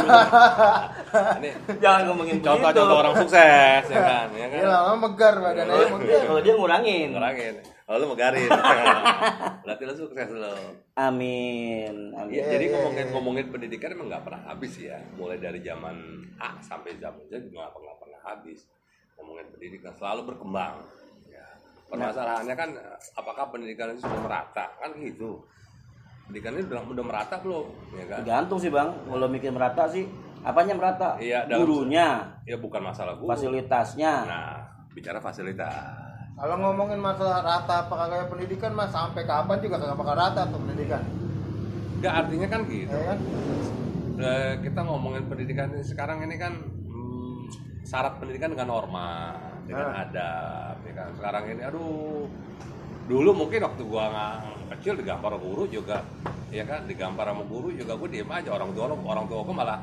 ini 1.38 1.50
jangan 1.77 2.01
ngomongin 2.10 2.38
contoh-contoh 2.39 2.98
orang 2.98 3.15
sukses 3.15 3.83
ya 3.86 4.00
kan? 4.01 4.27
Ya 4.33 4.48
kan? 4.48 4.57
Dia 4.57 4.67
lama 4.67 4.93
megar 5.00 5.33
badannya. 5.38 5.69
Kalau- 5.69 5.93
megar. 5.95 6.21
Kalau 6.25 6.41
dia 6.41 6.53
ngurangin. 6.55 7.07
Ngurangin. 7.13 7.53
Oh, 7.86 8.00
lu 8.00 8.07
megarin. 8.07 8.48
Berarti 9.67 9.83
lu 9.83 9.93
sukses 9.93 10.27
lo 10.31 10.55
amin 10.95 12.15
amin. 12.15 12.31
Iya, 12.31 12.39
Iya, 12.39 12.51
jadi 12.55 12.65
iya, 12.67 12.74
ngomongin 12.74 13.03
iya. 13.03 13.12
ngomongin 13.12 13.45
pendidikan 13.50 13.89
emang 13.91 14.07
nggak 14.07 14.24
pernah 14.24 14.41
habis 14.48 14.74
ya. 14.75 14.95
Mulai 15.13 15.38
dari 15.38 15.60
zaman 15.60 15.95
A 16.39 16.55
sampai 16.60 16.95
zaman 16.95 17.19
Z 17.27 17.43
juga 17.43 17.67
nggak 17.67 17.74
pernah 17.75 17.93
pernah 17.95 18.19
habis. 18.24 18.63
Ngomongin 19.15 19.51
pendidikan 19.51 19.91
selalu 19.93 20.24
berkembang. 20.25 20.88
Ya. 21.91 22.00
Permasalahannya 22.00 22.55
kan 22.55 22.69
apakah 23.13 23.51
pendidikan 23.51 23.91
itu 23.91 24.00
sudah 24.00 24.21
merata 24.21 24.65
kan 24.74 24.95
gitu. 24.95 25.43
Pendidikan 26.24 26.55
ini 26.55 26.63
udah, 26.65 26.79
udah 26.88 27.03
merata 27.03 27.36
belum? 27.38 27.67
Ya 27.91 28.05
kan? 28.05 28.17
tergantung 28.24 28.57
sih 28.57 28.71
bang 28.71 28.88
kalau 29.03 29.27
mikir 29.27 29.51
merata 29.51 29.83
sih 29.86 30.07
apanya 30.41 30.71
merata 30.71 31.19
Iya, 31.19 31.43
dalam- 31.45 31.62
gurunya 31.62 32.07
Ya 32.41 32.55
bukan 32.55 32.79
masalah 32.81 33.13
guru. 33.13 33.27
fasilitasnya 33.27 34.12
Nah, 34.24 34.55
bicara 34.89 35.19
fasilitas. 35.19 35.75
kalau 36.33 36.55
ngomongin 36.57 36.98
masalah 36.98 37.43
rata 37.43 37.86
apa 37.86 37.93
kagak 37.93 38.27
pendidikan 38.27 38.71
mas 38.71 38.89
sampai 38.89 39.21
kapan 39.21 39.60
juga 39.60 39.75
kagak 39.77 39.93
bakal 39.95 40.15
rata 40.15 40.41
tuh 40.48 40.57
pendidikan 40.57 41.03
Nggak 42.00 42.13
artinya 42.17 42.48
kan 42.48 42.62
gitu. 42.65 42.88
ya 42.89 43.03
kan 43.05 43.19
Eh, 44.13 44.53
kita 44.62 44.79
ngomongin 44.81 45.25
pendidikan 45.25 45.69
ini 45.69 45.83
sekarang 45.83 46.21
ini 46.21 46.38
kan 46.38 46.53
hmm, 46.55 47.41
syarat 47.83 48.15
pendidikan 48.15 48.50
dengan 48.50 48.71
norma 48.71 49.33
dengan 49.68 49.88
Ah. 49.89 50.03
adab 50.03 50.75
ya 50.82 50.94
kan? 50.94 51.10
Sekarang 51.18 51.44
ini 51.48 51.63
aduh. 51.63 52.25
Dulu 53.01 53.30
mungkin 53.34 53.60
waktu 53.65 53.82
gua 53.84 54.08
nggak 54.08 54.36
kecil 54.77 54.94
digampar 54.96 55.36
guru 55.36 55.68
juga 55.68 56.00
ya 56.50 56.63
kan? 56.63 56.86
Digampar 56.86 57.27
sama 57.27 57.44
guru 57.44 57.70
juga 57.72 57.94
gua 57.94 58.08
diem 58.08 58.30
aja. 58.30 58.50
Orang 58.53 58.72
tua 58.72 58.88
orang 58.89 59.25
tua 59.27 59.41
gua 59.44 59.56
malah 59.56 59.80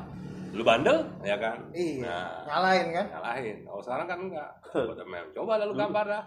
lu 0.49 0.65
bandel 0.65 1.05
ya 1.21 1.37
kan? 1.37 1.61
Iya 1.71 2.09
nah 2.09 2.29
nyalain 2.49 2.87
kan? 2.89 3.05
nyalahin. 3.13 3.57
Kalau 3.63 3.81
sekarang 3.85 4.07
kan 4.07 4.17
enggak. 4.17 4.49
Coba, 4.89 4.93
coba 5.29 5.53
lalu 5.61 5.73
gampar 5.77 6.05
dah. 6.07 6.23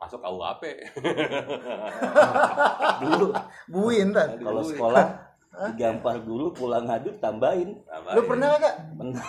Masuk 0.00 0.20
KUHP 0.24 0.62
dulu. 3.04 3.26
Buin 3.68 4.08
kan 4.16 4.32
kalau 4.40 4.64
sekolah 4.64 5.04
digampar 5.76 6.16
guru 6.24 6.56
pulang 6.56 6.88
ngadu 6.88 7.12
tambahin. 7.20 7.76
Lu 8.16 8.24
pernah 8.24 8.56
gak 8.56 8.76
Bentar, 8.96 9.20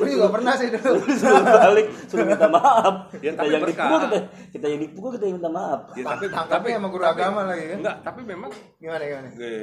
lu 0.00 0.08
juga 0.08 0.28
pernah 0.30 0.54
sih 0.54 0.68
dulu. 0.70 1.00
Suruh 1.14 1.42
balik 1.44 1.86
suruh 2.06 2.24
minta 2.26 2.48
maaf. 2.56 2.94
Ya, 3.18 3.34
kita 3.34 3.42
tapi 3.42 3.50
yang 3.50 3.62
dipukul 3.66 3.98
kita, 4.00 4.18
kita 4.54 4.66
yang 4.70 4.80
dipukul 4.80 5.10
kita 5.14 5.24
yang 5.26 5.36
minta 5.42 5.50
maaf. 5.50 5.80
Ya, 5.94 6.04
tapi 6.06 6.24
Tangkapnya 6.30 6.76
sama 6.78 6.88
guru 6.88 7.04
agama 7.04 7.40
lagi 7.46 7.64
kan? 7.68 7.78
enggak 7.82 7.96
tapi 8.06 8.20
memang 8.22 8.50
gimana 8.78 9.02
gimana? 9.04 9.28
Gue, 9.34 9.58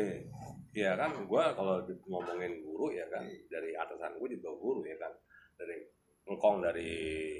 ya 0.75 0.91
kan, 0.99 1.11
gue 1.15 1.43
kalau 1.55 1.75
ngomongin 2.05 2.53
guru 2.61 2.91
ya 2.91 3.05
kan, 3.07 3.23
dari 3.47 3.71
atasan 3.73 4.19
gue 4.19 4.27
juga 4.35 4.49
guru 4.59 4.83
ya 4.83 4.97
kan, 4.99 5.11
dari 5.55 5.87
engkong 6.25 6.57
dari 6.61 6.91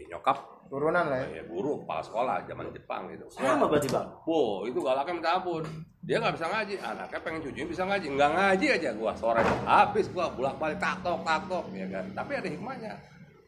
nyokap, 0.06 0.70
turunan 0.70 1.10
lah 1.10 1.18
ya 1.26 1.42
ya 1.42 1.44
guru 1.50 1.82
kepala 1.86 2.02
sekolah 2.06 2.36
zaman 2.46 2.70
Jepang 2.70 3.10
gitu. 3.10 3.26
sama 3.34 3.66
berarti 3.66 3.90
bang 3.90 4.08
Wow, 4.26 4.66
itu 4.70 4.80
galaknya 4.82 5.14
minta 5.18 5.32
ampun. 5.38 5.64
Dia 6.06 6.22
nggak 6.22 6.38
bisa 6.38 6.46
ngaji, 6.54 6.74
anaknya 6.86 7.20
pengen 7.26 7.42
cuci 7.42 7.60
bisa 7.66 7.84
ngaji, 7.86 8.08
nggak 8.14 8.32
ngaji 8.38 8.66
aja 8.78 8.90
gua 8.94 9.14
sore 9.18 9.42
habis 9.66 10.06
gua 10.14 10.30
bolak 10.30 10.62
balik 10.62 10.78
taktok 10.78 11.26
taktok 11.26 11.66
ya 11.74 11.90
kan. 11.90 12.06
Tapi 12.14 12.32
ada 12.38 12.50
hikmahnya. 12.50 12.94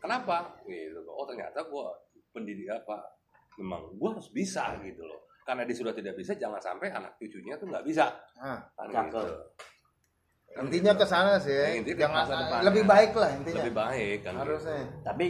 Kenapa? 0.02 0.58
Gitu. 0.66 1.06
Oh 1.06 1.26
ternyata 1.30 1.62
gua 1.70 1.94
pendidik 2.34 2.74
apa? 2.74 2.98
Memang 3.62 3.94
gua 4.02 4.18
harus 4.18 4.30
bisa 4.34 4.74
gitu 4.82 5.06
loh. 5.06 5.30
Karena 5.46 5.64
dia 5.64 5.78
sudah 5.78 5.94
tidak 5.96 6.18
bisa, 6.18 6.36
jangan 6.36 6.60
sampai 6.60 6.92
anak 6.92 7.14
cucunya 7.22 7.56
tuh 7.56 7.70
nggak 7.70 7.86
bisa. 7.86 8.10
nah, 8.42 8.60
Kan 8.74 9.08
gitu. 9.08 9.22
Intinya 10.58 10.94
ke 10.94 11.06
sana 11.06 11.38
sih 11.38 11.52
Ya, 11.52 11.70
intinya 11.76 11.96
ke 11.96 12.04
jangan 12.04 12.18
masa 12.24 12.34
depan. 12.40 12.60
lebih 12.64 12.84
baik 12.84 13.12
lah 13.14 13.30
intinya 13.32 13.62
Lebih 13.62 13.76
baik 13.76 14.18
kan. 14.22 14.34
harusnya 14.38 14.80
tapi 15.04 15.26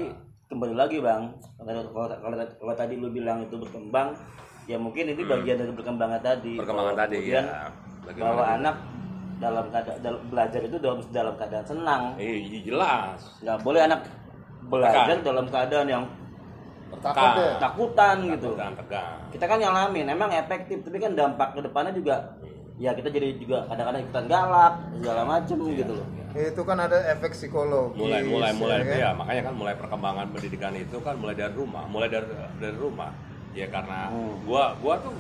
kembali 0.48 0.74
lagi 0.74 0.98
bang 1.00 1.24
kalau, 1.58 1.84
kalau, 1.90 2.08
kalau, 2.16 2.36
kalau 2.40 2.74
tadi 2.74 2.94
lu 2.96 3.10
bilang 3.10 3.44
itu 3.44 3.56
berkembang 3.58 4.16
ya 4.64 4.78
mungkin 4.78 5.04
ini 5.10 5.22
bagian 5.22 5.58
dari 5.58 5.72
perkembangan 5.72 6.22
tadi 6.22 6.54
Hmm. 6.54 6.62
Perkembangan 6.62 6.94
Bahwa 6.94 7.04
tadi 7.04 7.18
kemudian 7.18 7.44
ya. 7.44 7.68
Bagaimana 8.02 8.24
bahwa 8.26 8.40
juga. 8.42 8.56
anak 8.56 8.76
dalam 9.38 9.66
keadaan 9.68 10.00
dalam, 10.00 10.22
belajar 10.26 10.62
itu 10.64 10.78
dalam 10.78 11.00
dalam 11.12 11.34
keadaan 11.36 11.66
senang 11.66 12.04
Eh, 12.16 12.36
jelas. 12.64 13.20
nggak 13.38 13.58
boleh 13.62 13.82
anak 13.84 14.00
belajar 14.64 15.04
Tekan. 15.14 15.26
dalam 15.26 15.46
keadaan 15.46 15.88
yang 15.88 16.04
takut 16.98 17.30
deh 17.36 17.52
takutan 17.58 18.16
gitu 18.30 18.50
Dan 18.56 18.72
tegang. 18.74 19.20
kita 19.30 19.44
kan 19.46 19.58
ngalamin 19.60 20.08
emang 20.08 20.32
efektif 20.32 20.80
tapi 20.82 20.98
kan 20.98 21.12
dampak 21.14 21.52
ke 21.52 21.60
depannya 21.62 21.92
juga 21.92 22.16
ya 22.78 22.94
kita 22.94 23.10
jadi 23.10 23.28
juga 23.42 23.66
kadang-kadang 23.66 24.02
ikutan 24.06 24.26
galak 24.30 24.74
segala 25.02 25.22
macem 25.26 25.58
gitu 25.74 25.94
loh. 25.98 26.08
itu 26.38 26.62
kan 26.62 26.78
ada 26.78 26.98
efek 27.18 27.34
psikologis 27.34 27.98
mulai 27.98 28.22
mulai 28.22 28.52
mulai 28.54 28.78
ya 28.78 28.86
kan? 28.86 28.98
ya 29.02 29.10
makanya 29.18 29.42
kan 29.50 29.54
mulai 29.58 29.74
perkembangan 29.74 30.26
pendidikan 30.30 30.74
itu 30.78 30.98
kan 31.02 31.18
mulai 31.18 31.34
dari 31.34 31.54
rumah 31.58 31.84
mulai 31.90 32.08
dari 32.14 32.30
dari 32.62 32.78
rumah. 32.78 33.10
Ya 33.58 33.66
karena 33.74 34.14
Hmm. 34.14 34.46
gua 34.46 34.78
gua 34.78 35.02
tuh 35.02 35.18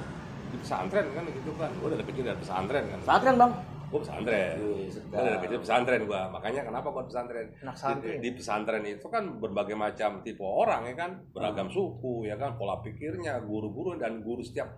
di 0.53 0.57
pesantren 0.61 1.09
kan 1.09 1.25
gitu 1.25 1.51
kan. 1.57 1.73
Gua 1.81 1.89
dari 1.89 2.05
kecil 2.05 2.21
dari 2.21 2.37
pesantren 2.37 2.85
kan. 2.85 2.99
Kan 3.01 3.33
bang? 3.33 3.51
Gua 3.89 3.99
pesantren. 4.05 4.53
Sedap. 4.93 5.17
gua 5.17 5.25
dari 5.25 5.39
kecil 5.41 5.59
pesantren 5.65 6.01
gua. 6.05 6.21
Makanya 6.29 6.61
kenapa 6.61 6.87
gua 6.93 7.03
pesantren? 7.09 7.47
Anak 7.65 7.73
di, 7.73 7.81
santri. 7.81 8.13
di 8.21 8.29
pesantren 8.37 8.83
itu 8.85 9.07
kan 9.09 9.23
berbagai 9.41 9.73
macam 9.73 10.21
tipe 10.21 10.45
orang 10.45 10.85
ya 10.85 10.93
kan. 10.93 11.11
Hmm. 11.17 11.33
beragam 11.33 11.67
suku 11.73 12.29
ya 12.29 12.37
kan. 12.37 12.53
Pola 12.61 12.77
pikirnya 12.85 13.41
guru-guru 13.41 13.97
dan 13.97 14.21
guru 14.21 14.45
setiap 14.45 14.69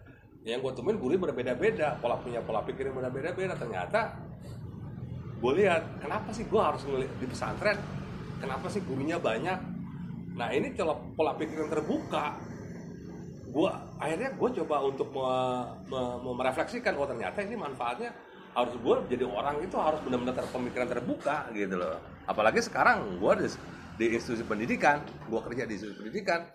yang 0.48 0.64
gue 0.64 0.72
temuin 0.72 0.96
guru 0.96 1.20
berbeda-beda 1.20 2.00
pola 2.00 2.16
punya 2.20 2.40
pola 2.40 2.64
pikir 2.64 2.90
yang 2.90 2.96
berbeda-beda. 2.96 3.56
Ternyata 3.60 4.16
gue 5.40 5.52
lihat 5.60 6.00
kenapa 6.00 6.32
sih 6.32 6.48
gue 6.48 6.62
harus 6.62 6.84
ngeliat 6.88 7.12
di 7.20 7.28
pesantren? 7.28 7.78
Kenapa 8.40 8.72
sih 8.72 8.80
gurunya 8.84 9.20
banyak? 9.20 9.60
Nah 10.40 10.48
ini 10.56 10.72
kalau 10.72 11.12
pola 11.16 11.36
pikir 11.36 11.68
yang 11.68 11.72
terbuka. 11.72 12.40
Gue 13.50 13.68
akhirnya 13.98 14.32
gue 14.38 14.50
coba 14.64 14.76
untuk 14.86 15.10
me- 15.12 15.68
me- 15.90 16.20
me- 16.22 16.38
merefleksikan 16.38 16.96
oh 16.96 17.10
ternyata 17.10 17.42
ini 17.42 17.58
manfaatnya 17.58 18.14
harus 18.54 18.74
gue 18.78 18.96
jadi 19.10 19.26
orang 19.26 19.62
itu 19.62 19.76
harus 19.76 20.00
benar-benar 20.06 20.38
ter- 20.38 20.54
pemikiran 20.54 20.88
terbuka 20.88 21.50
gitu 21.52 21.76
loh. 21.76 21.98
Apalagi 22.30 22.62
sekarang 22.62 23.18
gue 23.18 23.34
di, 23.42 23.48
di 24.00 24.06
institusi 24.16 24.46
pendidikan 24.46 25.02
gue 25.04 25.40
kerja 25.42 25.66
di 25.66 25.74
institusi 25.76 25.98
pendidikan 25.98 26.46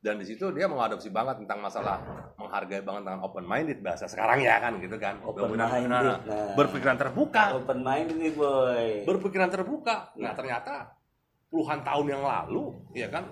dan 0.00 0.20
di 0.20 0.26
situ 0.28 0.52
dia 0.52 0.68
mengadopsi 0.68 1.10
banget 1.10 1.42
tentang 1.42 1.58
masalah 1.60 1.98
menghargai 2.36 2.84
banget 2.84 3.02
tentang 3.08 3.22
open 3.24 3.44
minded 3.48 3.78
bahasa 3.80 4.04
sekarang 4.06 4.38
ya 4.44 4.60
kan 4.60 4.76
gitu 4.78 4.94
kan 5.00 5.18
Open-minded, 5.24 5.56
Benar-benar 5.88 6.04
nah. 6.22 6.54
berpikiran 6.54 6.96
terbuka 7.00 7.42
open 7.58 7.80
mind 7.82 8.08
ini 8.14 8.28
boy 8.30 9.02
berpikiran 9.02 9.48
terbuka. 9.50 10.12
Nah 10.20 10.32
ternyata 10.36 10.94
puluhan 11.46 11.80
tahun 11.86 12.06
yang 12.10 12.22
lalu, 12.26 12.74
ya 12.90 13.06
kan, 13.06 13.22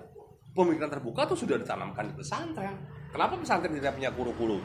pemikiran 0.55 0.87
terbuka 0.87 1.27
tuh 1.27 1.35
sudah 1.35 1.59
ditanamkan 1.59 2.09
di 2.09 2.15
pesantren. 2.15 2.79
Kenapa 3.11 3.35
pesantren 3.35 3.75
tidak 3.75 3.91
punya 3.99 4.09
kurikulum? 4.15 4.63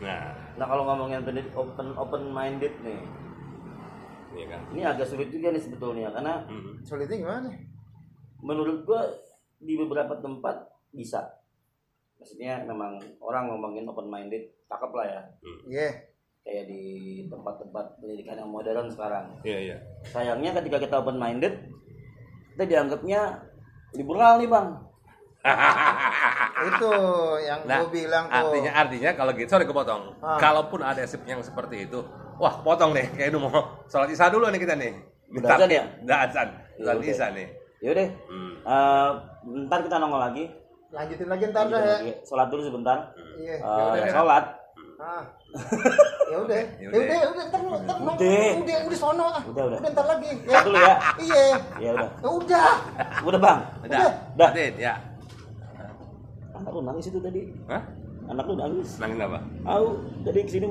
Nah, 0.00 0.32
nah 0.56 0.66
kalau 0.70 0.86
ngomongin 0.86 1.20
open 1.52 1.92
open 1.98 2.22
minded 2.32 2.72
nih 2.80 3.02
ya 4.30 4.46
kan. 4.46 4.62
ini 4.70 4.82
agak 4.86 5.06
sulit 5.10 5.28
juga 5.28 5.50
nih 5.50 5.58
sebetulnya 5.58 6.08
karena 6.14 6.46
Hmm. 6.46 6.78
sulitnya 6.86 7.18
gimana 7.18 7.50
menurut 8.40 8.86
gua 8.86 9.02
di 9.60 9.76
beberapa 9.76 10.16
tempat 10.16 10.56
bisa 10.90 11.20
maksudnya 12.16 12.64
memang 12.64 12.96
orang 13.20 13.48
ngomongin 13.48 13.88
open 13.88 14.08
minded 14.08 14.48
cakep 14.66 14.90
lah 14.92 15.06
ya 15.06 15.22
iya 15.68 15.88
kayak 16.40 16.64
di 16.66 16.84
tempat-tempat 17.28 18.00
pendidikan 18.00 18.40
yang 18.40 18.48
modern 18.48 18.88
sekarang 18.88 19.36
Iya 19.44 19.58
iya. 19.60 19.76
sayangnya 20.08 20.56
ketika 20.56 20.80
kita 20.80 20.94
open 21.00 21.20
minded 21.20 21.52
kita 22.56 22.64
dianggapnya 22.66 23.44
liberal 23.92 24.40
nih 24.40 24.48
bang 24.48 24.68
itu 26.68 26.92
yang 27.48 27.60
Nah, 27.64 27.80
gue 27.80 27.88
bilang 28.04 28.24
tuh 28.28 28.36
Artinya 28.36 28.70
artinya 28.76 29.10
kalau 29.16 29.32
gitu, 29.32 29.48
sorry 29.48 29.64
kepotong. 29.64 30.12
Ah. 30.20 30.36
Kalaupun 30.36 30.84
ada 30.84 31.00
sip 31.08 31.24
yang 31.24 31.40
seperti 31.40 31.88
itu, 31.88 32.04
wah 32.36 32.60
potong 32.60 32.92
deh. 32.92 33.08
Kayak 33.16 33.40
mau 33.40 33.48
sholat 33.88 34.12
isya 34.12 34.28
dulu 34.28 34.52
nih 34.52 34.60
kita 34.60 34.76
nih. 34.76 34.92
Udah 35.32 35.56
azan 35.56 35.70
ya? 35.72 35.82
Udah 36.04 36.18
azan. 36.28 36.48
Ya 36.76 36.84
Sholat 36.84 36.96
udah. 37.00 37.08
isya 37.08 37.26
nih. 37.32 37.48
Yaudah 37.80 38.08
Hmm. 38.26 38.52
eh, 38.60 39.10
ntar 39.64 39.80
kita 39.80 39.96
nongol 39.96 40.20
lagi 40.20 40.44
lanjutin 40.90 41.26
lagi 41.26 41.44
ntar 41.48 41.64
dah 41.64 41.72
Lanjutin 41.72 41.88
ya 41.88 41.96
lagi. 41.96 42.12
sholat 42.22 42.46
dulu 42.46 42.62
sebentar 42.62 42.96
iya 43.36 43.54
Eh, 43.54 43.58
ya 43.58 43.84
udah 43.96 44.12
sholat 44.12 44.44
ah 45.00 45.24
ya 46.30 46.36
udah 46.38 46.60
Ya 46.76 46.76
ya 46.78 46.86
udah. 46.86 47.00
udah 47.00 47.18
udah 47.26 47.44
ntar 47.46 47.60
ntar 47.80 47.96
Udah. 47.96 48.52
udah 48.60 48.78
udah 48.84 48.98
sono 48.98 49.26
ah 49.30 49.42
Udah, 49.42 49.62
udah. 49.66 49.78
ntar 49.82 50.06
lagi 50.06 50.30
Ntar 50.42 50.62
dulu 50.62 50.78
ya 50.78 50.94
iya 51.18 51.44
ya 51.78 51.90
udah 51.94 52.10
ya 52.14 52.28
udah 52.30 52.68
udah 53.24 53.40
bang 53.40 53.58
Udah. 53.82 54.00
Udah. 54.36 54.50
Ya. 54.76 54.92
lu 56.68 56.80
nangis 56.82 57.08
itu 57.08 57.18
tadi 57.18 57.48
Hah? 57.66 57.82
anak 58.28 58.44
lu 58.44 58.54
nangis 58.54 59.00
Nangin 59.00 59.18
apa? 59.18 59.40
Aku 59.64 59.88
tadi 60.22 60.38
ke 60.44 60.50
sini 60.52 60.66